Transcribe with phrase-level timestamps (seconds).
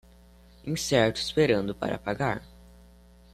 [0.63, 2.41] Incerto esperando para pagar